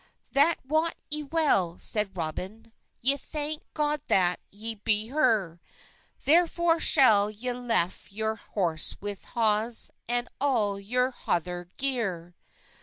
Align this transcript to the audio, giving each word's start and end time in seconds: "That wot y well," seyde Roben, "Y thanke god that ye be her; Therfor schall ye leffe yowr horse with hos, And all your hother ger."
"That 0.31 0.55
wot 0.65 0.95
y 1.13 1.21
well," 1.31 1.77
seyde 1.77 2.15
Roben, 2.15 2.71
"Y 3.03 3.17
thanke 3.17 3.61
god 3.75 4.01
that 4.07 4.39
ye 4.49 4.73
be 4.73 5.09
her; 5.09 5.61
Therfor 6.25 6.79
schall 6.81 7.29
ye 7.29 7.51
leffe 7.51 8.09
yowr 8.11 8.35
horse 8.39 8.97
with 8.99 9.25
hos, 9.35 9.91
And 10.09 10.27
all 10.39 10.79
your 10.79 11.11
hother 11.11 11.69
ger." 11.77 12.33